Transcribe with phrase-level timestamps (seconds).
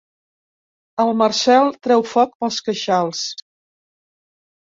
[1.03, 3.21] El Marcel treu foc pels queixals.